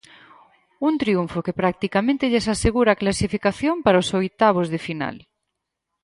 [0.87, 5.15] Un triunfo que practicamente lles asegura a clasificación para os oitavos de final.